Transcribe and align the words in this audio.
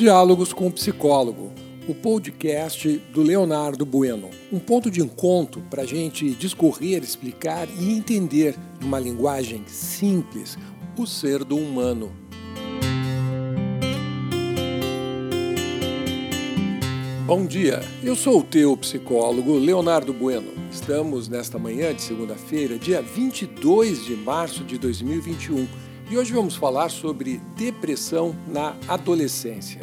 Diálogos 0.00 0.54
com 0.54 0.66
o 0.66 0.72
Psicólogo, 0.72 1.52
o 1.86 1.94
podcast 1.94 2.88
do 3.12 3.20
Leonardo 3.20 3.84
Bueno. 3.84 4.30
Um 4.50 4.58
ponto 4.58 4.90
de 4.90 5.02
encontro 5.02 5.60
para 5.68 5.82
a 5.82 5.84
gente 5.84 6.30
discorrer, 6.30 7.02
explicar 7.02 7.68
e 7.78 7.92
entender, 7.92 8.56
numa 8.80 8.98
linguagem 8.98 9.62
simples, 9.66 10.56
o 10.96 11.06
ser 11.06 11.44
do 11.44 11.54
humano. 11.54 12.10
Bom 17.26 17.44
dia, 17.44 17.80
eu 18.02 18.16
sou 18.16 18.40
o 18.40 18.42
teu 18.42 18.74
psicólogo 18.78 19.58
Leonardo 19.58 20.14
Bueno. 20.14 20.50
Estamos 20.72 21.28
nesta 21.28 21.58
manhã 21.58 21.94
de 21.94 22.00
segunda-feira, 22.00 22.78
dia 22.78 23.02
22 23.02 24.06
de 24.06 24.16
março 24.16 24.64
de 24.64 24.78
2021 24.78 25.89
e 26.10 26.18
hoje 26.18 26.32
vamos 26.32 26.56
falar 26.56 26.88
sobre 26.88 27.40
depressão 27.54 28.34
na 28.48 28.74
adolescência. 28.88 29.80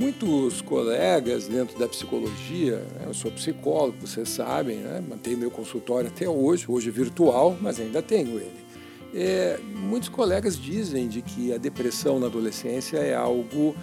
Muitos 0.00 0.60
colegas 0.60 1.46
dentro 1.46 1.78
da 1.78 1.86
psicologia, 1.86 2.78
né, 2.78 3.04
eu 3.06 3.14
sou 3.14 3.30
psicólogo, 3.30 3.96
vocês 4.00 4.30
sabem, 4.30 4.78
né, 4.78 5.00
mantenho 5.08 5.38
meu 5.38 5.52
consultório 5.52 6.08
até 6.08 6.28
hoje, 6.28 6.64
hoje 6.68 6.90
virtual, 6.90 7.56
mas 7.60 7.78
ainda 7.78 8.02
tenho 8.02 8.36
ele. 8.40 8.64
É, 9.14 9.60
muitos 9.76 10.08
colegas 10.08 10.58
dizem 10.58 11.06
de 11.06 11.22
que 11.22 11.52
a 11.52 11.56
depressão 11.56 12.18
na 12.18 12.26
adolescência 12.26 12.96
é 12.96 13.14
algo, 13.14 13.76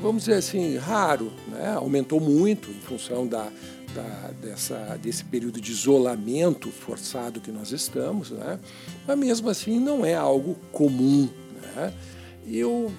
vamos 0.00 0.24
dizer 0.24 0.38
assim, 0.38 0.76
raro, 0.76 1.32
né? 1.48 1.74
aumentou 1.74 2.20
muito 2.20 2.70
em 2.70 2.80
função 2.80 3.26
da, 3.26 3.50
da, 3.94 4.30
dessa, 4.40 4.98
desse 5.00 5.24
período 5.24 5.60
de 5.60 5.72
isolamento 5.72 6.70
forçado 6.70 7.40
que 7.40 7.50
nós 7.50 7.72
estamos, 7.72 8.30
né? 8.30 8.58
mas 9.06 9.18
mesmo 9.18 9.48
assim 9.48 9.78
não 9.78 10.04
é 10.04 10.14
algo 10.14 10.56
comum. 10.72 11.28
Né? 11.74 11.94
Eu, 12.46 12.92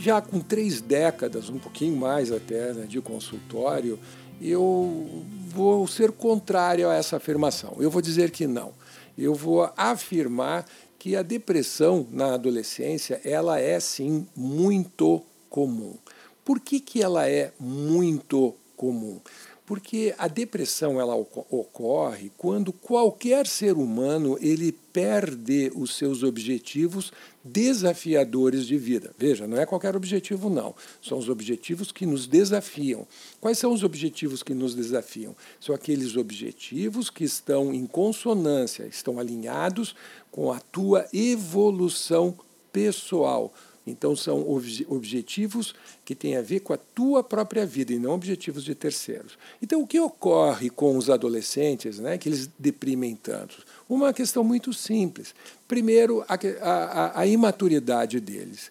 já 0.00 0.20
com 0.20 0.40
três 0.40 0.80
décadas, 0.80 1.48
um 1.48 1.58
pouquinho 1.58 1.96
mais 1.96 2.32
até, 2.32 2.72
né, 2.72 2.86
de 2.86 3.00
consultório, 3.00 3.98
eu 4.40 5.22
vou 5.48 5.86
ser 5.86 6.12
contrário 6.12 6.88
a 6.88 6.94
essa 6.94 7.16
afirmação. 7.16 7.76
Eu 7.78 7.90
vou 7.90 8.00
dizer 8.00 8.30
que 8.30 8.46
não. 8.46 8.72
Eu 9.18 9.34
vou 9.34 9.70
afirmar 9.76 10.64
que 10.98 11.14
a 11.14 11.22
depressão 11.22 12.06
na 12.10 12.34
adolescência 12.34 13.20
ela 13.24 13.58
é 13.58 13.78
sim 13.80 14.26
muito 14.34 15.22
comum. 15.48 15.94
Por 16.44 16.60
que, 16.60 16.80
que 16.80 17.02
ela 17.02 17.28
é 17.28 17.52
muito 17.58 18.54
comum? 18.76 19.20
Porque 19.66 20.12
a 20.18 20.26
depressão 20.26 21.00
ela 21.00 21.14
ocorre 21.14 22.32
quando 22.36 22.72
qualquer 22.72 23.46
ser 23.46 23.76
humano 23.76 24.36
ele 24.40 24.72
perde 24.72 25.70
os 25.76 25.96
seus 25.96 26.24
objetivos 26.24 27.12
desafiadores 27.44 28.66
de 28.66 28.76
vida. 28.76 29.14
Veja, 29.16 29.46
não 29.46 29.58
é 29.58 29.64
qualquer 29.64 29.94
objetivo 29.94 30.50
não, 30.50 30.74
são 31.00 31.18
os 31.18 31.28
objetivos 31.28 31.92
que 31.92 32.04
nos 32.04 32.26
desafiam. 32.26 33.06
Quais 33.40 33.58
são 33.58 33.72
os 33.72 33.84
objetivos 33.84 34.42
que 34.42 34.54
nos 34.54 34.74
desafiam? 34.74 35.36
São 35.60 35.72
aqueles 35.72 36.16
objetivos 36.16 37.08
que 37.08 37.22
estão 37.22 37.72
em 37.72 37.86
consonância, 37.86 38.88
estão 38.88 39.20
alinhados 39.20 39.94
com 40.32 40.50
a 40.50 40.58
tua 40.58 41.06
evolução 41.12 42.36
pessoal 42.72 43.52
então, 43.86 44.14
são 44.14 44.46
objetivos 44.88 45.74
que 46.04 46.14
têm 46.14 46.36
a 46.36 46.42
ver 46.42 46.60
com 46.60 46.72
a 46.72 46.76
tua 46.76 47.24
própria 47.24 47.64
vida 47.64 47.92
e 47.92 47.98
não 47.98 48.12
objetivos 48.12 48.62
de 48.62 48.74
terceiros. 48.74 49.38
Então, 49.62 49.80
o 49.80 49.86
que 49.86 49.98
ocorre 49.98 50.68
com 50.68 50.96
os 50.96 51.08
adolescentes 51.08 51.98
né, 51.98 52.18
que 52.18 52.28
eles 52.28 52.48
deprimem 52.58 53.16
tanto? 53.16 53.64
Uma 53.88 54.12
questão 54.12 54.44
muito 54.44 54.72
simples. 54.72 55.34
Primeiro, 55.66 56.24
a, 56.28 56.34
a, 56.60 57.20
a 57.20 57.26
imaturidade 57.26 58.20
deles. 58.20 58.70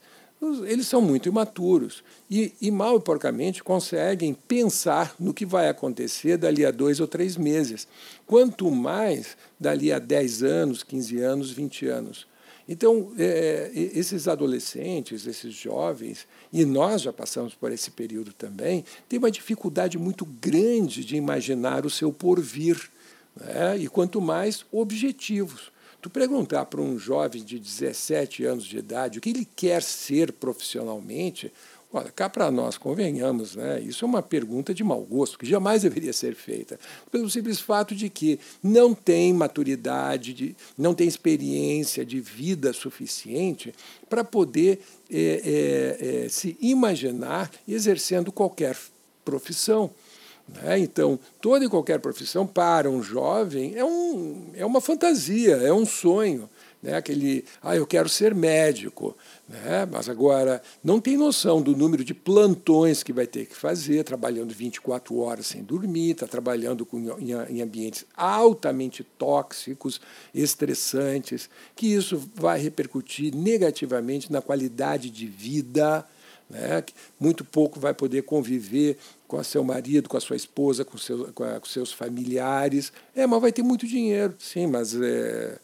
Eles 0.65 0.87
são 0.87 1.02
muito 1.02 1.27
imaturos 1.27 2.02
e, 2.30 2.53
e, 2.61 2.71
mal 2.71 2.95
e 2.95 3.02
porcamente 3.02 3.61
conseguem 3.61 4.33
pensar 4.33 5.14
no 5.20 5.33
que 5.33 5.45
vai 5.45 5.67
acontecer 5.67 6.37
dali 6.37 6.65
a 6.65 6.71
dois 6.71 7.02
ou 7.02 7.08
três 7.08 7.36
meses. 7.36 7.86
Quanto 8.26 8.71
mais 8.71 9.36
dali 9.59 9.91
a 9.91 9.99
10 9.99 10.43
anos, 10.43 10.81
15 10.81 11.20
anos, 11.20 11.52
20 11.52 11.87
anos. 11.87 12.26
Então, 12.71 13.11
é, 13.17 13.71
esses 13.73 14.27
adolescentes, 14.27 15.25
esses 15.25 15.55
jovens, 15.55 16.27
e 16.53 16.63
nós 16.63 17.02
já 17.02 17.11
passamos 17.11 17.55
por 17.55 17.71
esse 17.71 17.89
período 17.89 18.31
também, 18.31 18.85
têm 19.09 19.17
uma 19.17 19.31
dificuldade 19.31 19.97
muito 19.97 20.23
grande 20.23 21.03
de 21.03 21.15
imaginar 21.15 21.83
o 21.83 21.89
seu 21.89 22.13
porvir, 22.13 22.79
né? 23.35 23.75
e 23.75 23.87
quanto 23.87 24.21
mais 24.21 24.63
objetivos. 24.71 25.71
Tu 25.99 26.11
perguntar 26.11 26.65
para 26.65 26.79
um 26.79 26.99
jovem 26.99 27.43
de 27.43 27.58
17 27.58 28.45
anos 28.45 28.65
de 28.65 28.77
idade 28.77 29.17
o 29.17 29.21
que 29.21 29.31
ele 29.31 29.47
quer 29.55 29.81
ser 29.81 30.31
profissionalmente, 30.31 31.52
Olha, 31.92 32.11
cá 32.11 32.30
para 32.30 32.52
nós, 32.52 32.77
convenhamos, 32.77 33.55
né? 33.55 33.82
isso 33.82 34.05
é 34.05 34.08
uma 34.08 34.22
pergunta 34.22 34.76
de 34.76 34.83
mau 34.83 35.02
gosto, 35.02 35.39
que 35.39 35.45
jamais 35.48 35.82
deveria 35.82 36.14
ser 36.14 36.36
feita, 36.36 36.80
pelo 37.11 37.27
simples 37.27 37.60
fato 37.60 37.95
de 37.95 38.10
que 38.10 38.39
não 38.61 38.94
tem 38.94 39.33
maturidade, 39.33 40.32
de, 40.32 40.55
não 40.77 40.94
tem 40.94 41.08
experiência 41.08 42.05
de 42.05 42.22
vida 42.22 42.73
suficiente 42.73 43.73
para 44.08 44.23
poder 44.23 44.82
é, 45.10 45.17
é, 45.44 46.26
é, 46.26 46.30
se 46.30 46.55
imaginar 46.61 47.50
exercendo 47.67 48.32
qualquer 48.32 48.77
profissão. 49.26 49.89
Né? 50.48 50.77
Então, 50.77 51.20
toda 51.42 51.66
e 51.66 51.70
qualquer 51.70 52.00
profissão 52.00 52.45
para 52.45 52.88
um 52.88 53.02
jovem 53.02 53.73
é, 53.76 53.83
um, 53.83 54.52
é 54.54 54.64
uma 54.64 54.80
fantasia, 54.80 55.56
é 55.56 55.73
um 55.73 55.88
sonho 55.88 56.48
né? 56.81 56.95
aquele, 56.95 57.43
ah, 57.61 57.75
eu 57.75 57.85
quero 57.85 58.07
ser 58.07 58.33
médico, 58.33 59.15
né? 59.47 59.87
mas 59.91 60.07
agora 60.07 60.61
não 60.83 60.99
tem 60.99 61.17
noção 61.17 61.61
do 61.61 61.75
número 61.75 62.03
de 62.03 62.13
plantões 62.13 63.03
que 63.03 63.11
vai 63.11 63.27
ter 63.27 63.45
que 63.45 63.55
fazer, 63.55 64.03
trabalhando 64.03 64.53
24 64.53 65.17
horas 65.17 65.47
sem 65.47 65.63
dormir, 65.63 66.11
está 66.11 66.27
trabalhando 66.27 66.85
com, 66.85 66.97
em, 67.19 67.31
em 67.49 67.61
ambientes 67.61 68.05
altamente 68.15 69.03
tóxicos, 69.03 69.99
estressantes, 70.33 71.49
que 71.75 71.87
isso 71.87 72.29
vai 72.35 72.59
repercutir 72.59 73.35
negativamente 73.35 74.31
na 74.31 74.41
qualidade 74.41 75.09
de 75.09 75.27
vida, 75.27 76.07
né? 76.49 76.83
muito 77.19 77.43
pouco 77.45 77.79
vai 77.79 77.93
poder 77.93 78.23
conviver 78.23 78.97
com 79.27 79.41
seu 79.43 79.63
marido, 79.63 80.09
com 80.09 80.17
a 80.17 80.21
sua 80.21 80.35
esposa, 80.35 80.83
com, 80.83 80.97
seu, 80.97 81.31
com, 81.33 81.43
com 81.43 81.65
seus 81.65 81.93
familiares. 81.93 82.91
É, 83.15 83.27
mas 83.27 83.39
vai 83.39 83.51
ter 83.51 83.61
muito 83.61 83.85
dinheiro, 83.85 84.33
sim, 84.39 84.65
mas 84.65 84.95
é, 84.95 85.59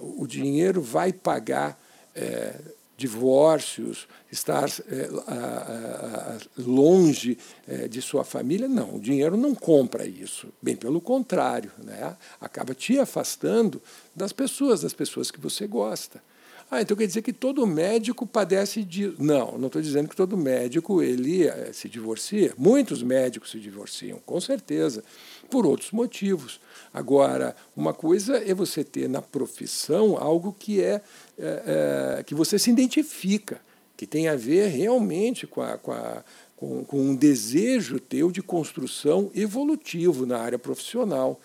o 0.00 0.26
dinheiro 0.26 0.80
vai 0.80 1.12
pagar 1.12 1.80
é, 2.14 2.58
divórcios, 2.96 4.06
estar 4.30 4.68
é, 4.68 5.08
a, 5.26 6.36
a, 6.36 6.38
longe 6.58 7.38
é, 7.66 7.88
de 7.88 8.02
sua 8.02 8.24
família. 8.24 8.68
Não, 8.68 8.96
o 8.96 9.00
dinheiro 9.00 9.36
não 9.36 9.54
compra 9.54 10.06
isso. 10.06 10.48
Bem 10.60 10.76
pelo 10.76 11.00
contrário, 11.00 11.72
né? 11.78 12.16
acaba 12.38 12.74
te 12.74 12.98
afastando 12.98 13.80
das 14.14 14.32
pessoas, 14.32 14.82
das 14.82 14.92
pessoas 14.92 15.30
que 15.30 15.40
você 15.40 15.66
gosta. 15.66 16.22
Ah, 16.70 16.80
então 16.80 16.96
quer 16.96 17.06
dizer 17.06 17.22
que 17.22 17.32
todo 17.32 17.66
médico 17.66 18.24
padece 18.24 18.84
de. 18.84 19.12
Não, 19.18 19.58
não 19.58 19.66
estou 19.66 19.82
dizendo 19.82 20.08
que 20.08 20.14
todo 20.14 20.36
médico 20.36 21.02
ele 21.02 21.48
é, 21.48 21.72
se 21.72 21.88
divorcia. 21.88 22.54
Muitos 22.56 23.02
médicos 23.02 23.50
se 23.50 23.58
divorciam, 23.58 24.20
com 24.24 24.40
certeza, 24.40 25.02
por 25.50 25.66
outros 25.66 25.90
motivos. 25.90 26.60
Agora, 26.94 27.56
uma 27.76 27.92
coisa 27.92 28.36
é 28.36 28.54
você 28.54 28.84
ter 28.84 29.08
na 29.08 29.20
profissão 29.20 30.16
algo 30.16 30.54
que 30.56 30.80
é, 30.80 31.02
é, 31.36 32.18
é 32.18 32.22
que 32.22 32.36
você 32.36 32.56
se 32.56 32.70
identifica, 32.70 33.60
que 33.96 34.06
tem 34.06 34.28
a 34.28 34.36
ver 34.36 34.68
realmente 34.68 35.48
com, 35.48 35.62
a, 35.62 35.76
com, 35.76 35.90
a, 35.90 36.22
com 36.56 36.86
um 36.92 37.16
desejo 37.16 37.98
teu 37.98 38.30
de 38.30 38.42
construção 38.42 39.28
evolutivo 39.34 40.24
na 40.24 40.38
área 40.38 40.58
profissional. 40.58 41.40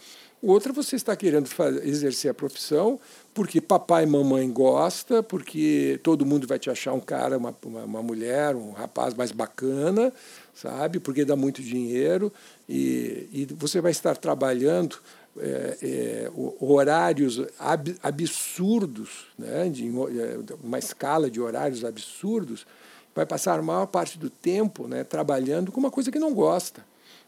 Outra, 0.47 0.71
você 0.71 0.95
está 0.95 1.15
querendo 1.15 1.47
fazer, 1.47 1.83
exercer 1.87 2.29
a 2.29 2.33
profissão 2.33 2.99
porque 3.33 3.59
papai 3.59 4.03
e 4.03 4.05
mamãe 4.05 4.47
gosta, 4.51 5.23
porque 5.23 5.99
todo 6.03 6.23
mundo 6.23 6.45
vai 6.45 6.59
te 6.59 6.69
achar 6.69 6.93
um 6.93 6.99
cara, 6.99 7.35
uma, 7.35 7.53
uma, 7.65 7.83
uma, 7.83 8.03
mulher, 8.03 8.55
um 8.55 8.71
rapaz 8.71 9.15
mais 9.15 9.31
bacana, 9.31 10.13
sabe? 10.53 10.99
Porque 10.99 11.25
dá 11.25 11.35
muito 11.35 11.63
dinheiro 11.63 12.31
e, 12.69 13.27
e 13.33 13.47
você 13.57 13.81
vai 13.81 13.89
estar 13.89 14.15
trabalhando 14.17 14.97
é, 15.39 15.77
é, 15.81 16.31
horários 16.59 17.41
ab, 17.57 17.95
absurdos, 18.03 19.25
né? 19.39 19.67
De, 19.67 19.87
é, 19.87 20.37
uma 20.63 20.77
escala 20.77 21.27
de 21.27 21.41
horários 21.41 21.83
absurdos, 21.83 22.67
vai 23.15 23.25
passar 23.25 23.57
a 23.57 23.63
maior 23.63 23.87
parte 23.87 24.19
do 24.19 24.29
tempo 24.29 24.87
né, 24.87 25.03
trabalhando 25.03 25.71
com 25.71 25.79
uma 25.79 25.89
coisa 25.89 26.11
que 26.11 26.19
não 26.19 26.35
gosta. 26.35 26.85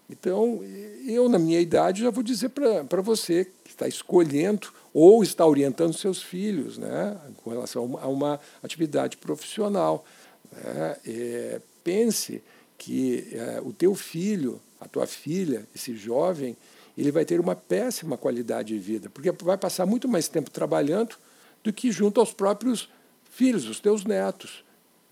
Então, 0.09 0.61
eu, 1.05 1.27
na 1.27 1.37
minha 1.37 1.59
idade, 1.59 2.03
já 2.03 2.09
vou 2.09 2.23
dizer 2.23 2.49
para 2.49 3.01
você 3.01 3.45
que 3.63 3.71
está 3.71 3.87
escolhendo 3.87 4.69
ou 4.93 5.21
está 5.21 5.45
orientando 5.45 5.93
seus 5.93 6.21
filhos 6.21 6.77
né, 6.77 7.17
com 7.43 7.49
relação 7.49 7.99
a 8.01 8.07
uma 8.07 8.39
atividade 8.63 9.17
profissional. 9.17 10.05
Né? 10.51 10.97
É, 11.05 11.61
pense 11.83 12.41
que 12.77 13.27
é, 13.33 13.61
o 13.61 13.73
teu 13.73 13.93
filho, 13.95 14.61
a 14.79 14.87
tua 14.87 15.05
filha, 15.05 15.67
esse 15.75 15.95
jovem, 15.95 16.55
ele 16.97 17.11
vai 17.11 17.25
ter 17.25 17.39
uma 17.39 17.55
péssima 17.55 18.17
qualidade 18.17 18.73
de 18.73 18.79
vida, 18.79 19.09
porque 19.09 19.31
vai 19.31 19.57
passar 19.57 19.85
muito 19.85 20.07
mais 20.07 20.27
tempo 20.27 20.49
trabalhando 20.49 21.15
do 21.63 21.71
que 21.71 21.91
junto 21.91 22.19
aos 22.19 22.33
próprios 22.33 22.89
filhos, 23.29 23.67
os 23.67 23.79
teus 23.79 24.03
netos, 24.03 24.63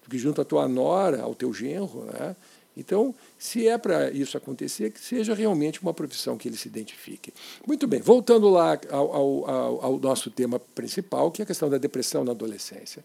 do 0.03 0.09
que 0.09 0.17
junto 0.17 0.41
à 0.41 0.45
tua 0.45 0.67
nora, 0.67 1.21
ao 1.21 1.35
teu 1.35 1.53
genro. 1.53 2.05
Né? 2.05 2.35
Então, 2.77 3.15
se 3.37 3.67
é 3.67 3.77
para 3.77 4.11
isso 4.11 4.37
acontecer, 4.37 4.91
que 4.91 4.99
seja 4.99 5.33
realmente 5.33 5.81
uma 5.81 5.93
profissão 5.93 6.37
que 6.37 6.47
ele 6.47 6.57
se 6.57 6.67
identifique. 6.67 7.33
Muito 7.65 7.87
bem, 7.87 8.01
voltando 8.01 8.49
lá 8.49 8.77
ao, 8.91 9.15
ao, 9.15 9.85
ao 9.85 9.99
nosso 9.99 10.29
tema 10.29 10.59
principal, 10.59 11.31
que 11.31 11.41
é 11.41 11.43
a 11.43 11.45
questão 11.45 11.69
da 11.69 11.77
depressão 11.77 12.25
na 12.25 12.31
adolescência. 12.31 13.03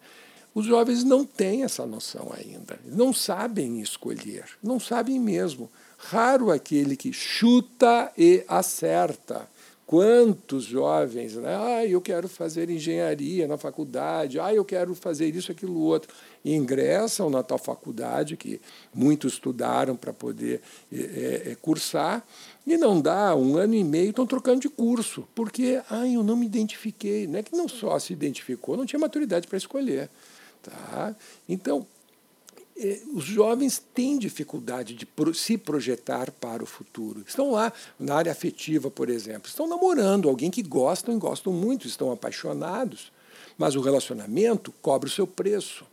Os 0.52 0.66
jovens 0.66 1.04
não 1.04 1.24
têm 1.24 1.62
essa 1.62 1.86
noção 1.86 2.32
ainda, 2.36 2.78
não 2.84 3.12
sabem 3.12 3.80
escolher, 3.80 4.44
não 4.62 4.80
sabem 4.80 5.18
mesmo. 5.18 5.70
Raro 5.96 6.50
aquele 6.50 6.96
que 6.96 7.12
chuta 7.12 8.10
e 8.18 8.42
acerta. 8.48 9.48
Quantos 9.90 10.66
jovens, 10.66 11.34
né? 11.34 11.56
Ah, 11.56 11.84
eu 11.84 12.00
quero 12.00 12.28
fazer 12.28 12.70
engenharia 12.70 13.48
na 13.48 13.58
faculdade, 13.58 14.38
ah, 14.38 14.54
eu 14.54 14.64
quero 14.64 14.94
fazer 14.94 15.34
isso, 15.34 15.50
aquilo, 15.50 15.80
outro. 15.80 16.14
E 16.44 16.54
ingressam 16.54 17.28
na 17.28 17.42
tal 17.42 17.58
faculdade 17.58 18.36
que 18.36 18.60
muitos 18.94 19.32
estudaram 19.32 19.96
para 19.96 20.12
poder 20.12 20.60
é, 20.92 21.42
é, 21.44 21.56
cursar, 21.60 22.24
e 22.64 22.76
não 22.76 23.00
dá 23.00 23.34
um 23.34 23.56
ano 23.56 23.74
e 23.74 23.82
meio, 23.82 24.10
estão 24.10 24.24
trocando 24.24 24.60
de 24.60 24.68
curso, 24.68 25.26
porque 25.34 25.82
ah, 25.90 26.06
eu 26.06 26.22
não 26.22 26.36
me 26.36 26.46
identifiquei. 26.46 27.26
Não 27.26 27.40
é 27.40 27.42
que 27.42 27.56
não 27.56 27.66
só 27.66 27.98
se 27.98 28.12
identificou, 28.12 28.76
não 28.76 28.86
tinha 28.86 29.00
maturidade 29.00 29.48
para 29.48 29.58
escolher. 29.58 30.08
Tá? 30.62 31.16
Então, 31.48 31.84
os 33.12 33.24
jovens 33.24 33.82
têm 33.94 34.18
dificuldade 34.18 34.94
de 34.94 35.06
se 35.34 35.58
projetar 35.58 36.30
para 36.30 36.62
o 36.62 36.66
futuro. 36.66 37.22
Estão 37.26 37.52
lá 37.52 37.72
na 37.98 38.14
área 38.14 38.32
afetiva, 38.32 38.90
por 38.90 39.10
exemplo, 39.10 39.48
estão 39.48 39.68
namorando 39.68 40.28
alguém 40.28 40.50
que 40.50 40.62
gostam 40.62 41.14
e 41.14 41.18
gostam 41.18 41.52
muito, 41.52 41.86
estão 41.86 42.10
apaixonados, 42.10 43.12
mas 43.58 43.76
o 43.76 43.80
relacionamento 43.80 44.72
cobra 44.80 45.08
o 45.08 45.12
seu 45.12 45.26
preço. 45.26 45.84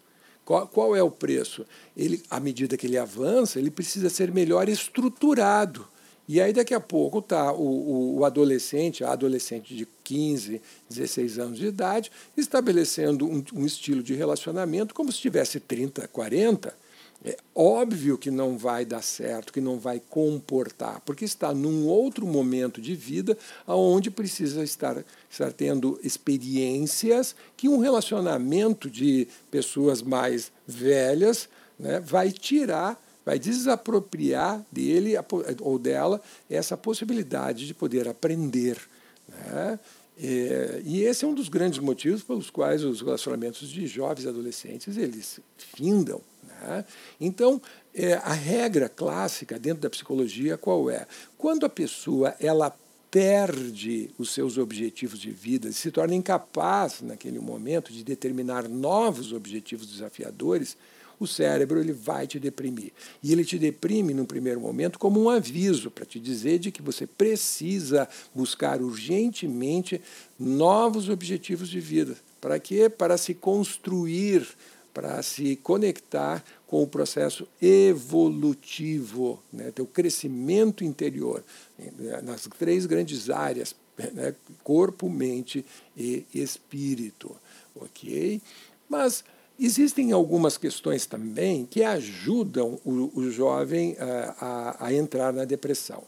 Qual, 0.46 0.66
qual 0.66 0.96
é 0.96 1.04
o 1.04 1.12
preço? 1.12 1.66
Ele, 1.96 2.24
à 2.30 2.40
medida 2.40 2.78
que 2.78 2.88
ele 2.88 2.98
avança, 2.98 3.60
ele 3.60 3.70
precisa 3.70 4.10
ser 4.10 4.32
melhor 4.32 4.70
estruturado. 4.70 5.86
E 6.28 6.42
aí, 6.42 6.52
daqui 6.52 6.74
a 6.74 6.80
pouco, 6.80 7.22
tá 7.22 7.54
o, 7.54 7.62
o, 7.62 8.18
o, 8.18 8.26
adolescente, 8.26 9.04
a 9.04 9.12
adolescente 9.12 9.74
de 9.74 9.88
15, 10.04 10.62
16 10.90 11.40
anos 11.40 11.58
de 11.58 11.68
idade, 11.68 12.12
estabelecendo 12.36 13.26
um, 13.26 13.44
um 13.54 13.66
estilo 13.66 14.04
de 14.04 14.14
relacionamento 14.14 14.94
como 14.94 15.10
se 15.12 15.20
tivesse 15.20 15.60
30, 15.60 16.06
40. 16.10 16.76
É 17.24 17.36
óbvio 17.56 18.18
que 18.18 18.30
não 18.30 18.58
vai 18.58 18.86
dar 18.86 19.02
certo, 19.02 19.52
que 19.52 19.62
não 19.62 19.80
vai 19.80 20.02
comportar, 20.10 21.02
porque 21.02 21.26
está 21.26 21.54
num 21.54 21.88
outro 21.88 22.28
momento 22.28 22.80
de 22.80 22.94
vida 22.94 23.36
onde 23.66 24.12
precisa 24.12 24.64
estar, 24.64 25.04
estar 25.30 25.52
tendo 25.52 26.00
experiências 26.04 27.36
que 27.56 27.68
um 27.68 27.80
relacionamento 27.80 28.90
de 28.90 29.28
pessoas 29.50 30.02
mais 30.02 30.52
velhas 30.68 31.50
né, 31.80 32.00
vai 32.00 32.32
tirar 32.32 33.02
vai 33.28 33.38
desapropriar 33.38 34.66
dele 34.72 35.16
ou 35.60 35.78
dela 35.78 36.22
essa 36.50 36.78
possibilidade 36.78 37.68
de 37.68 37.74
poder 37.74 38.08
aprender. 38.08 38.80
Né? 39.28 39.78
E 40.18 41.02
esse 41.04 41.26
é 41.26 41.28
um 41.28 41.34
dos 41.34 41.50
grandes 41.50 41.80
motivos 41.80 42.24
pelos 42.24 42.50
quais 42.50 42.86
os 42.86 43.02
relacionamentos 43.02 43.68
de 43.68 43.86
jovens 43.86 44.26
adolescentes 44.26 44.96
eles 44.96 45.42
findam. 45.58 46.22
Né? 46.48 46.86
Então, 47.20 47.62
é, 47.94 48.14
a 48.14 48.32
regra 48.32 48.88
clássica 48.88 49.60
dentro 49.60 49.82
da 49.82 49.90
psicologia 49.90 50.58
qual 50.58 50.90
é? 50.90 51.06
Quando 51.38 51.66
a 51.66 51.70
pessoa 51.70 52.34
ela 52.40 52.74
perde 53.12 54.10
os 54.18 54.34
seus 54.34 54.58
objetivos 54.58 55.20
de 55.20 55.32
vida, 55.32 55.70
se 55.74 55.92
torna 55.92 56.16
incapaz 56.16 57.02
naquele 57.02 57.40
momento 57.40 57.92
de 57.92 58.06
determinar 58.06 58.70
novos 58.70 59.34
objetivos 59.34 59.88
desafiadores, 59.88 60.78
o 61.20 61.26
cérebro 61.26 61.80
ele 61.80 61.94
vai 61.94 62.28
te 62.28 62.40
deprimir. 62.40 62.92
E 63.24 63.32
ele 63.32 63.44
te 63.44 63.58
deprime 63.58 64.14
no 64.14 64.26
primeiro 64.26 64.60
momento 64.60 65.00
como 65.00 65.22
um 65.22 65.30
aviso 65.30 65.90
para 65.90 66.06
te 66.06 66.20
dizer 66.20 66.60
de 66.60 66.72
que 66.72 66.82
você 66.82 67.08
precisa 67.08 68.08
buscar 68.34 68.82
urgentemente 68.82 70.02
novos 70.40 71.10
objetivos 71.10 71.70
de 71.70 71.80
vida. 71.80 72.16
Para 72.40 72.60
quê? 72.60 72.90
Para 72.90 73.18
se 73.18 73.34
construir, 73.34 74.48
para 74.94 75.22
se 75.24 75.56
conectar 75.58 76.44
com 76.68 76.84
o 76.84 76.88
processo 76.88 77.48
evolutivo, 77.62 79.42
né? 79.52 79.72
teu 79.72 79.86
crescimento 79.86 80.84
interior, 80.84 81.44
né? 81.78 82.22
nas 82.22 82.48
três 82.58 82.86
grandes 82.86 83.30
áreas, 83.30 83.76
né? 84.14 84.36
corpo, 84.64 85.10
mente 85.10 85.66
e 85.96 86.26
espírito. 86.34 87.36
Ok? 87.76 88.42
Mas 88.90 89.24
Existem 89.60 90.12
algumas 90.12 90.58
questões 90.58 91.06
também 91.06 91.66
que 91.66 91.84
ajudam 91.84 92.80
o, 92.86 93.12
o 93.16 93.32
jovem 93.32 93.96
a, 94.00 94.36
a, 94.40 94.86
a, 94.88 94.94
entrar 94.94 95.34
na 95.34 95.46
depressão. 95.46 96.04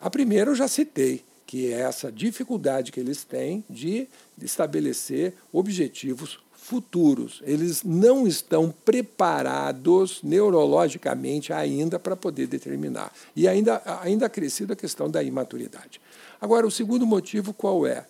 A 0.00 0.08
primeira 0.08 0.50
eu 0.50 0.54
já 0.54 0.66
citei, 0.66 1.22
que 1.46 1.72
é 1.72 1.80
essa 1.80 2.10
dificuldade 2.10 2.90
que 2.90 2.98
eles 2.98 3.22
têm 3.22 3.62
de 3.68 4.08
estabelecer 4.40 5.34
objetivos 5.52 6.38
futuros. 6.66 7.42
Eles 7.44 7.84
não 7.84 8.26
estão 8.26 8.74
preparados 8.84 10.20
neurologicamente 10.22 11.52
ainda 11.52 11.98
para 11.98 12.16
poder 12.16 12.48
determinar. 12.48 13.12
E 13.36 13.46
ainda, 13.46 13.80
ainda 14.02 14.26
acrescido 14.26 14.72
a 14.72 14.76
questão 14.76 15.08
da 15.08 15.22
imaturidade. 15.22 16.00
Agora, 16.40 16.66
o 16.66 16.70
segundo 16.70 17.06
motivo 17.06 17.52
qual 17.52 17.86
é? 17.86 18.06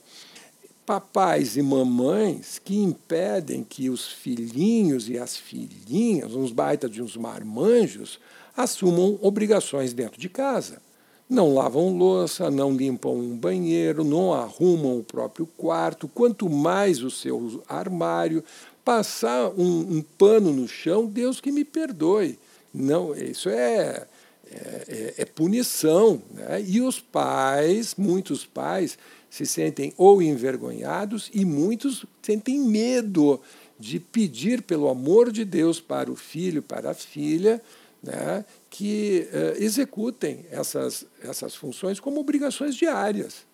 Papais 0.86 1.56
e 1.56 1.62
mamães 1.62 2.60
que 2.64 2.78
impedem 2.78 3.64
que 3.64 3.90
os 3.90 4.06
filhinhos 4.06 5.08
e 5.08 5.18
as 5.18 5.36
filhinhas, 5.36 6.32
uns 6.32 6.52
baitas 6.52 6.88
de 6.88 7.02
uns 7.02 7.16
marmanjos, 7.16 8.20
assumam 8.56 9.18
obrigações 9.20 9.92
dentro 9.92 10.20
de 10.20 10.28
casa. 10.28 10.80
Não 11.28 11.52
lavam 11.52 11.98
louça, 11.98 12.48
não 12.52 12.72
limpam 12.72 13.10
um 13.10 13.36
banheiro, 13.36 14.04
não 14.04 14.32
arrumam 14.32 15.00
o 15.00 15.02
próprio 15.02 15.44
quarto, 15.44 16.06
quanto 16.06 16.48
mais 16.48 17.02
o 17.02 17.10
seu 17.10 17.64
armário. 17.68 18.44
Passar 18.84 19.50
um, 19.50 19.96
um 19.96 20.04
pano 20.16 20.52
no 20.52 20.68
chão, 20.68 21.06
Deus 21.06 21.40
que 21.40 21.50
me 21.50 21.64
perdoe. 21.64 22.38
Não, 22.72 23.12
isso 23.16 23.48
é, 23.48 24.06
é, 24.48 24.84
é, 24.88 25.14
é 25.18 25.24
punição. 25.24 26.22
Né? 26.30 26.62
E 26.64 26.80
os 26.80 27.00
pais, 27.00 27.96
muitos 27.98 28.46
pais, 28.46 28.96
se 29.36 29.44
sentem 29.44 29.92
ou 29.98 30.22
envergonhados 30.22 31.30
e 31.34 31.44
muitos 31.44 32.06
sentem 32.22 32.58
medo 32.58 33.38
de 33.78 34.00
pedir 34.00 34.62
pelo 34.62 34.88
amor 34.88 35.31
de 35.31 35.44
Deus 35.44 35.78
para 35.78 36.10
o 36.10 36.16
filho, 36.16 36.62
para 36.62 36.93
a 36.93 36.94
filha, 36.94 37.60
né, 38.02 38.46
que 38.70 39.28
uh, 39.31 39.62
executem 39.62 40.46
essas, 40.50 41.05
essas 41.22 41.55
funções 41.55 42.00
como 42.00 42.19
obrigações 42.19 42.74
diárias. 42.74 43.44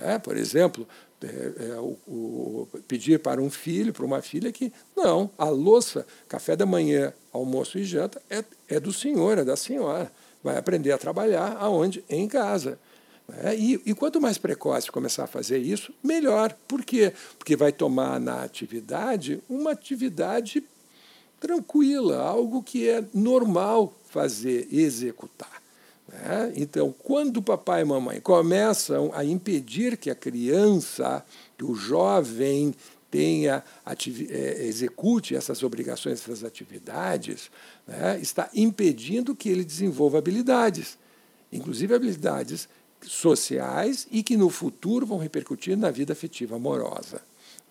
Né? 0.00 0.18
Por 0.18 0.36
exemplo, 0.36 0.84
é, 1.22 1.26
é, 1.26 1.74
o, 1.78 1.96
o, 2.08 2.68
pedir 2.88 3.20
para 3.20 3.40
um 3.40 3.50
filho, 3.50 3.92
para 3.92 4.04
uma 4.04 4.20
filha, 4.20 4.50
que 4.50 4.72
não, 4.96 5.30
a 5.38 5.48
louça, 5.48 6.04
café 6.28 6.56
da 6.56 6.66
manhã, 6.66 7.12
almoço 7.32 7.78
e 7.78 7.84
janta 7.84 8.20
é, 8.28 8.44
é 8.68 8.80
do 8.80 8.92
senhor, 8.92 9.38
é 9.38 9.44
da 9.44 9.56
senhora. 9.56 10.10
Vai 10.42 10.56
aprender 10.56 10.90
a 10.90 10.98
trabalhar 10.98 11.56
aonde? 11.60 12.02
Em 12.08 12.26
casa. 12.26 12.80
Né? 13.30 13.56
E, 13.56 13.80
e, 13.86 13.94
quanto 13.94 14.20
mais 14.20 14.38
precoce 14.38 14.90
começar 14.90 15.24
a 15.24 15.28
fazer 15.28 15.58
isso, 15.58 15.92
melhor. 16.02 16.56
Por 16.66 16.84
quê? 16.84 17.12
Porque 17.38 17.54
vai 17.54 17.72
tomar 17.72 18.18
na 18.18 18.42
atividade 18.42 19.40
uma 19.48 19.70
atividade 19.70 20.64
tranquila, 21.38 22.18
algo 22.18 22.62
que 22.62 22.88
é 22.88 23.04
normal 23.14 23.94
fazer, 24.10 24.68
executar. 24.70 25.62
Né? 26.08 26.52
Então, 26.56 26.92
quando 26.98 27.38
o 27.38 27.42
papai 27.42 27.82
e 27.82 27.84
mamãe 27.84 28.20
começam 28.20 29.10
a 29.14 29.24
impedir 29.24 29.96
que 29.96 30.10
a 30.10 30.14
criança, 30.14 31.24
que 31.56 31.64
o 31.64 31.74
jovem 31.74 32.74
tenha 33.10 33.62
é, 34.28 34.66
execute 34.66 35.34
essas 35.34 35.62
obrigações, 35.62 36.20
essas 36.20 36.44
atividades, 36.44 37.50
né? 37.86 38.18
está 38.20 38.50
impedindo 38.54 39.34
que 39.34 39.48
ele 39.48 39.64
desenvolva 39.64 40.18
habilidades, 40.18 40.98
inclusive 41.52 41.94
habilidades 41.94 42.68
sociais 43.02 44.06
e 44.10 44.22
que 44.22 44.36
no 44.36 44.50
futuro 44.50 45.06
vão 45.06 45.18
repercutir 45.18 45.76
na 45.76 45.90
vida 45.90 46.12
afetiva 46.12 46.56
amorosa. 46.56 47.22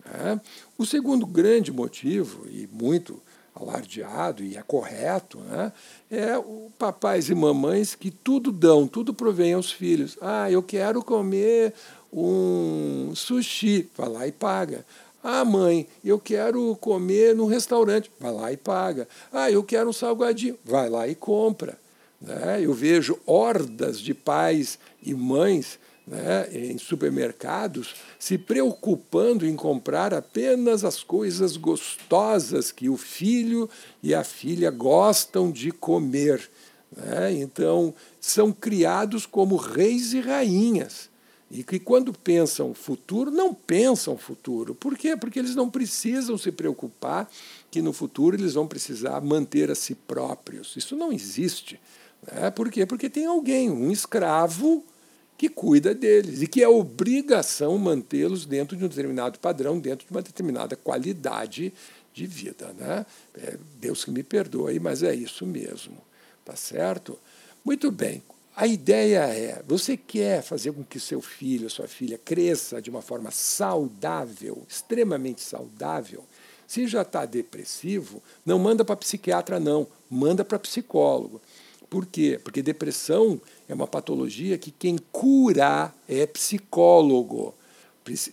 Né? 0.06 0.40
O 0.78 0.86
segundo 0.86 1.26
grande 1.26 1.72
motivo, 1.72 2.48
e 2.50 2.68
muito 2.72 3.22
alardeado 3.56 4.44
e 4.44 4.56
é 4.56 4.64
correto, 4.64 5.40
né? 5.40 5.72
é 6.10 6.38
o 6.38 6.72
papais 6.78 7.30
e 7.30 7.36
mamães 7.36 7.96
que 7.96 8.10
tudo 8.10 8.52
dão, 8.52 8.88
tudo 8.88 9.14
provém 9.14 9.54
aos 9.54 9.72
filhos. 9.72 10.18
Ah, 10.22 10.50
eu 10.50 10.64
quero 10.64 11.04
comer 11.04 11.74
um 12.12 13.14
sushi, 13.16 13.90
vai 13.96 14.10
lá 14.10 14.28
e 14.28 14.32
paga. 14.32 14.86
Ah, 15.22 15.44
mãe, 15.44 15.86
eu 16.04 16.18
quero 16.18 16.76
comer 16.78 17.36
num 17.36 17.46
restaurante, 17.46 18.10
vai 18.20 18.32
lá 18.32 18.54
e 18.54 18.58
paga. 18.58 19.08
Ah, 19.32 19.52
eu 19.52 19.62
quero 19.64 19.90
um 19.90 19.94
salgadinho, 19.94 20.58
vai 20.64 20.90
lá 20.90 21.08
e 21.08 21.16
compra. 21.16 21.78
Né? 22.22 22.60
Eu 22.62 22.74
vejo 22.74 23.20
hordas 23.26 24.00
de 24.00 24.14
pais 24.14 24.78
e 25.02 25.14
mães 25.14 25.80
né, 26.10 26.50
em 26.52 26.78
supermercados 26.78 27.96
se 28.18 28.38
preocupando 28.38 29.46
em 29.46 29.56
comprar 29.56 30.14
apenas 30.14 30.84
as 30.84 31.04
coisas 31.04 31.56
gostosas 31.56 32.72
que 32.72 32.90
o 32.90 32.98
filho 32.98 33.70
e 34.02 34.14
a 34.14 34.24
filha 34.24 34.72
gostam 34.72 35.52
de 35.52 35.72
comer. 35.72 36.50
Né? 36.96 37.34
Então, 37.34 37.94
são 38.20 38.52
criados 38.52 39.26
como 39.26 39.56
reis 39.56 40.14
e 40.14 40.20
rainhas. 40.20 41.10
E 41.52 41.64
que 41.64 41.80
quando 41.80 42.14
pensam 42.14 42.76
futuro, 42.76 43.32
não 43.32 43.54
pensam 43.56 44.16
futuro. 44.18 44.76
Por 44.76 44.96
quê? 44.96 45.18
Porque 45.18 45.40
eles 45.40 45.56
não 45.56 45.68
precisam 45.68 46.38
se 46.38 46.52
preocupar 46.52 47.30
que 47.72 47.82
no 47.82 47.92
futuro 47.92 48.36
eles 48.36 48.54
vão 48.54 48.68
precisar 48.68 49.20
manter 49.22 49.72
a 49.72 49.76
si 49.76 49.96
próprios. 49.96 50.76
Isso 50.76 50.96
não 50.96 51.12
existe. 51.12 51.80
Né? 52.26 52.50
Por 52.52 52.70
quê? 52.70 52.86
Porque 52.86 53.10
tem 53.10 53.26
alguém, 53.26 53.70
um 53.70 53.92
escravo, 53.92 54.84
que 55.38 55.48
cuida 55.48 55.96
deles 55.96 56.42
e 56.42 56.48
que 56.48 56.62
é 56.62 56.68
obrigação 56.68 57.78
mantê-los 57.78 58.46
dentro 58.46 58.76
de 58.76 58.84
um 58.84 58.90
determinado 58.90 59.40
padrão, 59.40 59.80
dentro 59.80 60.06
de 60.06 60.12
uma 60.12 60.22
determinada 60.22 60.76
qualidade 60.76 61.74
de 62.14 62.28
vida. 62.28 62.74
Né? 62.78 63.06
É, 63.36 63.58
Deus 63.80 64.04
que 64.04 64.12
me 64.12 64.22
perdoe, 64.22 64.80
mas 64.80 65.02
é 65.02 65.16
isso 65.16 65.46
mesmo. 65.46 65.98
Tá 66.44 66.58
certo? 66.58 67.18
Muito 67.64 67.90
bem. 67.90 68.22
A 68.54 68.68
ideia 68.68 69.20
é: 69.20 69.64
você 69.66 69.96
quer 69.96 70.44
fazer 70.44 70.74
com 70.74 70.84
que 70.84 71.00
seu 71.00 71.22
filho, 71.22 71.70
sua 71.70 71.88
filha 71.88 72.18
cresça 72.18 72.82
de 72.82 72.90
uma 72.90 73.02
forma 73.02 73.32
saudável, 73.32 74.66
extremamente 74.68 75.42
saudável. 75.42 76.26
Se 76.68 76.86
já 76.86 77.04
está 77.04 77.26
depressivo, 77.26 78.22
não 78.46 78.60
manda 78.60 78.84
para 78.84 78.98
psiquiatra, 78.98 79.60
não, 79.60 79.88
manda 80.10 80.44
para 80.44 80.60
psicólogo. 80.60 81.42
Por 81.90 82.06
quê? 82.06 82.40
Porque 82.44 82.62
depressão 82.62 83.42
é 83.68 83.74
uma 83.74 83.88
patologia 83.88 84.58
que 84.58 84.72
quem 84.72 84.98
cura 85.12 85.94
é 86.08 86.28
psicólogo. 86.28 87.54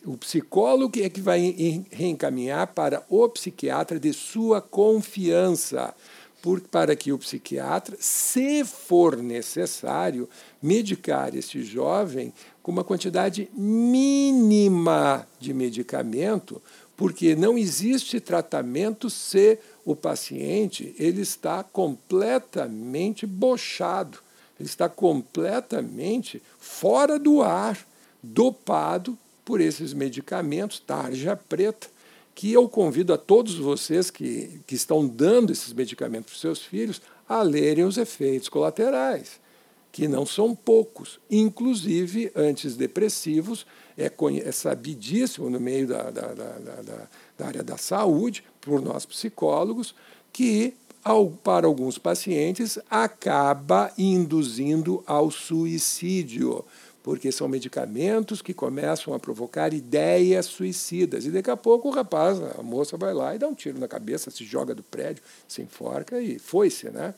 O 0.05 0.17
psicólogo 0.17 0.99
é 1.01 1.09
que 1.09 1.21
vai 1.21 1.55
reencaminhar 1.91 2.69
para 2.69 3.05
o 3.09 3.29
psiquiatra 3.29 3.99
de 3.99 4.13
sua 4.13 4.61
confiança, 4.61 5.95
por, 6.41 6.61
para 6.61 6.95
que 6.95 7.13
o 7.13 7.19
psiquiatra, 7.19 7.97
se 7.99 8.65
for 8.65 9.17
necessário, 9.17 10.29
medicar 10.63 11.35
este 11.35 11.63
jovem 11.63 12.33
com 12.63 12.71
uma 12.71 12.85
quantidade 12.85 13.51
mínima 13.55 15.27
de 15.41 15.53
medicamento, 15.53 16.63
porque 16.97 17.35
não 17.35 17.59
existe 17.59 18.21
tratamento 18.21 19.11
se 19.11 19.59
o 19.87 19.95
paciente 19.95 20.93
ele 20.99 21.23
está 21.23 21.62
completamente 21.62 23.25
bochado, 23.25 24.19
ele 24.59 24.69
está 24.69 24.88
completamente 24.88 26.43
fora 26.59 27.21
do 27.21 27.40
ar, 27.40 27.78
dopado 28.21 29.16
por 29.45 29.61
esses 29.61 29.95
medicamentos, 29.95 30.81
tarja 30.81 31.37
preta, 31.37 31.87
que 32.35 32.52
eu 32.52 32.69
convido 32.69 33.14
a 33.14 33.16
todos 33.16 33.55
vocês 33.55 34.11
que, 34.11 34.61
que 34.66 34.75
estão 34.75 35.07
dando 35.07 35.52
esses 35.52 35.73
medicamentos 35.73 36.31
para 36.31 36.35
os 36.35 36.40
seus 36.40 36.62
filhos 36.62 37.00
a 37.28 37.40
lerem 37.43 37.85
os 37.85 37.97
efeitos 37.97 38.49
colaterais, 38.49 39.38
que 39.93 40.09
não 40.09 40.26
são 40.26 40.55
poucos, 40.55 41.21
inclusive 41.31 42.33
antidepressivos, 42.35 43.64
é, 43.97 44.12
é 44.45 44.52
sabidíssimo 44.52 45.49
no 45.49 45.61
meio 45.61 45.87
da, 45.87 46.11
da, 46.11 46.35
da, 46.35 47.09
da 47.38 47.47
área 47.47 47.62
da 47.62 47.78
saúde, 47.78 48.43
por 48.66 48.82
nós 48.82 49.06
psicólogos, 49.06 49.94
que 50.32 50.75
para 51.44 51.68
alguns 51.68 51.99
pacientes 51.99 52.80
acaba 52.90 53.92
induzindo 53.96 55.04
ao 55.06 55.30
suicídio, 55.30 56.64
porque 57.00 57.30
são 57.30 57.46
medicamentos 57.46 58.42
que 58.42 58.52
começam 58.52 59.14
a 59.14 59.18
provocar 59.20 59.73
ideias 59.73 60.46
suicidas. 60.46 61.25
E 61.25 61.30
daqui 61.30 61.49
a 61.49 61.56
pouco 61.56 61.88
o 61.88 61.92
rapaz, 61.92 62.40
a 62.58 62.61
moça 62.61 62.96
vai 62.96 63.14
lá 63.14 63.37
e 63.37 63.38
dá 63.38 63.46
um 63.46 63.54
tiro 63.54 63.78
na 63.78 63.87
cabeça, 63.87 64.32
se 64.32 64.44
joga 64.44 64.75
do 64.75 64.82
prédio, 64.82 65.23
se 65.46 65.62
enforca 65.62 66.20
e 66.20 66.40
foi-se. 66.40 66.90
Né? 66.90 67.14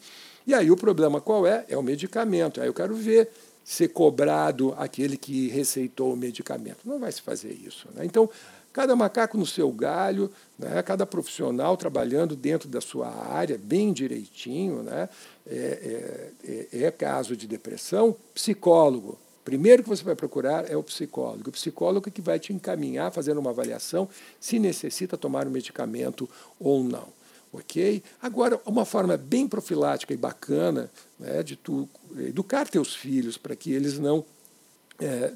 E 0.46 0.52
aí 0.52 0.70
o 0.70 0.76
problema 0.76 1.18
qual 1.18 1.46
é? 1.46 1.64
É 1.66 1.78
o 1.78 1.82
medicamento. 1.82 2.60
Aí 2.60 2.66
eu 2.66 2.74
quero 2.74 2.94
ver 2.94 3.30
ser 3.64 3.88
cobrado 3.88 4.74
aquele 4.76 5.16
que 5.16 5.48
receitou 5.48 6.12
o 6.12 6.16
medicamento. 6.16 6.80
Não 6.84 6.98
vai 6.98 7.10
se 7.10 7.22
fazer 7.22 7.52
isso. 7.52 7.88
Né? 7.94 8.04
Então, 8.04 8.28
Cada 8.72 8.94
macaco 8.94 9.36
no 9.36 9.46
seu 9.46 9.70
galho, 9.72 10.30
né? 10.58 10.82
cada 10.82 11.06
profissional 11.06 11.76
trabalhando 11.76 12.36
dentro 12.36 12.68
da 12.68 12.80
sua 12.80 13.08
área, 13.08 13.58
bem 13.58 13.92
direitinho. 13.92 14.82
Né? 14.82 15.08
É, 15.46 16.30
é, 16.44 16.68
é, 16.72 16.82
é 16.84 16.90
caso 16.90 17.36
de 17.36 17.46
depressão, 17.46 18.14
psicólogo. 18.34 19.18
Primeiro 19.48 19.82
que 19.82 19.88
você 19.88 20.04
vai 20.04 20.14
procurar 20.14 20.70
é 20.70 20.76
o 20.76 20.82
psicólogo. 20.82 21.48
O 21.48 21.52
psicólogo 21.52 22.08
é 22.08 22.12
que 22.12 22.20
vai 22.20 22.38
te 22.38 22.52
encaminhar, 22.52 23.10
fazendo 23.10 23.38
uma 23.38 23.48
avaliação, 23.48 24.06
se 24.38 24.58
necessita 24.58 25.16
tomar 25.16 25.46
um 25.46 25.50
medicamento 25.50 26.28
ou 26.60 26.84
não. 26.84 27.08
Ok? 27.50 28.02
Agora, 28.20 28.60
uma 28.66 28.84
forma 28.84 29.16
bem 29.16 29.48
profilática 29.48 30.12
e 30.12 30.18
bacana 30.18 30.90
né, 31.18 31.42
de 31.42 31.56
tu 31.56 31.88
educar 32.18 32.68
teus 32.68 32.94
filhos 32.94 33.38
para 33.38 33.56
que 33.56 33.72
eles 33.72 33.98
não 33.98 34.22
é, 35.00 35.32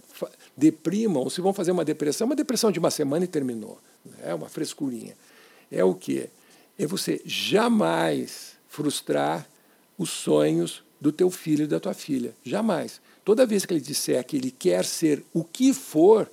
deprimam, 0.57 1.29
se 1.31 1.41
vão 1.41 1.53
fazer 1.53 1.71
uma 1.71 1.85
depressão, 1.85 2.27
uma 2.27 2.37
depressão 2.37 2.71
de 2.71 2.79
uma 2.79 2.91
semana 2.91 3.25
e 3.25 3.29
terminou. 3.29 3.79
É 4.23 4.29
né? 4.29 4.35
uma 4.35 4.49
frescurinha. 4.49 5.17
É 5.71 5.85
o 5.85 5.95
quê? 5.95 6.29
É 6.79 6.87
você 6.87 7.21
jamais 7.25 8.53
frustrar 8.69 9.47
os 9.97 10.11
sonhos 10.11 10.83
do 11.01 11.13
teu 11.13 11.31
filho 11.31 11.65
e 11.65 11.67
da 11.67 11.79
tua 11.79 11.95
filha. 11.95 12.35
Jamais. 12.45 13.01
Toda 13.25 13.47
vez 13.47 13.65
que 13.65 13.73
ele 13.73 13.81
disser 13.81 14.25
que 14.25 14.37
ele 14.37 14.51
quer 14.51 14.85
ser 14.85 15.25
o 15.33 15.45
que 15.45 15.73
for, 15.73 16.31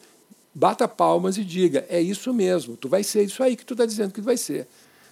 bata 0.53 0.88
palmas 0.88 1.38
e 1.38 1.43
diga: 1.43 1.86
é 1.89 2.01
isso 2.01 2.33
mesmo, 2.33 2.75
tu 2.75 2.89
vai 2.89 3.03
ser 3.03 3.24
isso 3.24 3.43
aí 3.43 3.55
que 3.55 3.65
tu 3.65 3.74
está 3.74 3.86
dizendo 3.86 4.12
que 4.12 4.21
tu 4.21 4.25
vai 4.25 4.38
ser. 4.38 4.67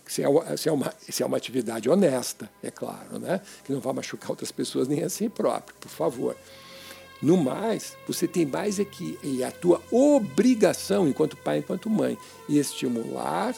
Se 0.07 0.23
é, 0.23 0.57
se, 0.57 0.69
é 0.69 0.71
uma, 0.71 0.93
se 0.97 1.21
é 1.21 1.25
uma 1.25 1.35
atividade 1.35 1.89
honesta, 1.89 2.49
é 2.63 2.71
claro, 2.71 3.19
né? 3.19 3.41
que 3.65 3.73
não 3.73 3.81
vai 3.81 3.93
machucar 3.93 4.29
outras 4.29 4.53
pessoas 4.53 4.87
nem 4.87 5.03
a 5.03 5.09
si 5.09 5.27
próprio, 5.27 5.75
por 5.81 5.89
favor. 5.89 6.35
No 7.21 7.35
mais, 7.35 7.97
você 8.07 8.27
tem 8.27 8.45
mais 8.45 8.79
é 8.79 8.85
que 8.85 9.17
é 9.41 9.43
a 9.43 9.51
tua 9.51 9.81
obrigação, 9.91 11.07
enquanto 11.07 11.35
pai, 11.35 11.59
enquanto 11.59 11.89
mãe, 11.89 12.17
estimular, 12.47 13.55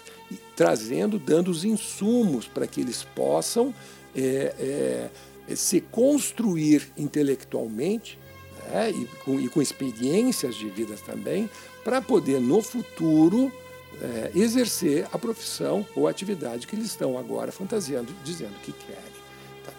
trazendo, 0.55 1.19
dando 1.19 1.51
os 1.51 1.65
insumos 1.65 2.47
para 2.47 2.65
que 2.65 2.79
eles 2.79 3.03
possam 3.03 3.73
é, 4.15 5.09
é, 5.49 5.55
se 5.55 5.81
construir 5.81 6.89
intelectualmente 6.97 8.17
né, 8.69 8.91
e, 8.91 9.05
com, 9.23 9.39
e, 9.39 9.49
com, 9.49 9.61
experiências 9.61 10.55
de 10.55 10.69
vida 10.69 10.95
também, 11.05 11.49
para 11.83 12.01
poder, 12.01 12.39
no 12.39 12.61
futuro, 12.61 13.51
é, 14.01 14.31
exercer 14.35 15.05
a 15.11 15.17
profissão 15.17 15.85
ou 15.95 16.07
atividade 16.07 16.65
que 16.65 16.75
eles 16.75 16.85
estão 16.85 17.17
agora 17.17 17.51
fantasiando, 17.51 18.13
dizendo 18.23 18.53
que 18.63 18.71
querem. 18.71 19.18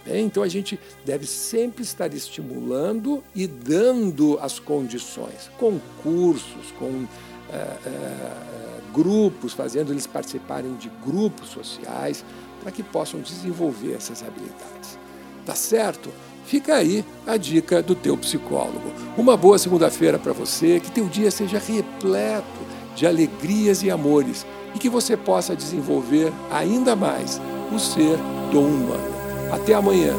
É, 0.06 0.20
então 0.20 0.42
a 0.42 0.48
gente 0.48 0.78
deve 1.04 1.26
sempre 1.26 1.82
estar 1.82 2.12
estimulando 2.14 3.22
e 3.34 3.46
dando 3.46 4.38
as 4.40 4.58
condições, 4.58 5.50
concursos, 5.58 6.72
com 6.78 7.06
é, 7.52 7.56
é, 7.56 8.50
grupos, 8.92 9.52
fazendo 9.52 9.92
eles 9.92 10.06
participarem 10.06 10.74
de 10.76 10.90
grupos 11.04 11.48
sociais, 11.48 12.24
para 12.60 12.70
que 12.70 12.82
possam 12.82 13.20
desenvolver 13.20 13.94
essas 13.94 14.22
habilidades. 14.22 14.98
Tá 15.46 15.54
certo? 15.54 16.10
Fica 16.44 16.74
aí 16.74 17.04
a 17.26 17.36
dica 17.36 17.82
do 17.82 17.94
teu 17.94 18.16
psicólogo. 18.16 18.92
Uma 19.16 19.36
boa 19.36 19.58
segunda-feira 19.58 20.18
para 20.18 20.32
você, 20.32 20.80
que 20.80 20.90
teu 20.90 21.06
dia 21.06 21.30
seja 21.30 21.58
repleto 21.58 22.60
de 22.94 23.06
alegrias 23.06 23.82
e 23.82 23.90
amores 23.90 24.44
e 24.74 24.78
que 24.78 24.88
você 24.88 25.16
possa 25.16 25.56
desenvolver 25.56 26.32
ainda 26.50 26.94
mais 26.94 27.40
o 27.72 27.78
ser 27.78 28.16
do 28.50 28.60
humano. 28.60 29.19
Até 29.50 29.74
amanhã. 29.74 30.14